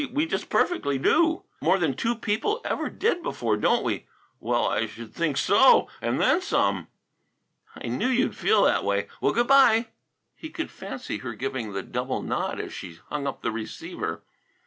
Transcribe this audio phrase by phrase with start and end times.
[0.11, 4.07] We just perfectly do!" "More than any two people ever did before, don't we?"
[4.39, 6.87] "Well, I should think so; and then some."
[7.75, 9.09] "I knew you'd feel that way.
[9.21, 9.89] Well, good bye!"
[10.35, 14.23] He could fancy her giving the double nod as she hung up the receiver.